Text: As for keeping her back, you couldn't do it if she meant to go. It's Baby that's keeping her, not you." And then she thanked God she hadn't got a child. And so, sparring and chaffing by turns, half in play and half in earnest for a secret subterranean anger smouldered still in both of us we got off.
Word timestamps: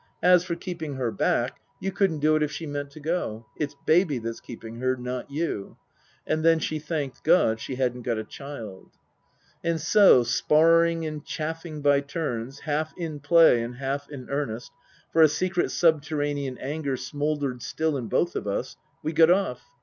As 0.23 0.43
for 0.43 0.55
keeping 0.55 0.95
her 0.95 1.11
back, 1.11 1.59
you 1.79 1.91
couldn't 1.91 2.21
do 2.21 2.35
it 2.35 2.41
if 2.41 2.51
she 2.51 2.65
meant 2.65 2.89
to 2.89 2.99
go. 2.99 3.45
It's 3.55 3.75
Baby 3.85 4.17
that's 4.17 4.39
keeping 4.39 4.77
her, 4.77 4.95
not 4.95 5.29
you." 5.29 5.77
And 6.25 6.43
then 6.43 6.57
she 6.57 6.79
thanked 6.79 7.23
God 7.23 7.59
she 7.59 7.75
hadn't 7.75 8.01
got 8.01 8.17
a 8.17 8.23
child. 8.23 8.95
And 9.63 9.79
so, 9.79 10.23
sparring 10.23 11.05
and 11.05 11.23
chaffing 11.23 11.83
by 11.83 11.99
turns, 12.01 12.61
half 12.61 12.95
in 12.97 13.19
play 13.19 13.61
and 13.61 13.75
half 13.75 14.09
in 14.09 14.27
earnest 14.31 14.71
for 15.13 15.21
a 15.21 15.27
secret 15.29 15.69
subterranean 15.69 16.57
anger 16.57 16.97
smouldered 16.97 17.61
still 17.61 17.95
in 17.95 18.07
both 18.07 18.35
of 18.35 18.47
us 18.47 18.77
we 19.03 19.13
got 19.13 19.29
off. 19.29 19.61